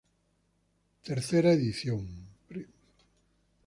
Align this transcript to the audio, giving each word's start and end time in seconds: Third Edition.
Third 1.03 1.45
Edition. 1.45 2.07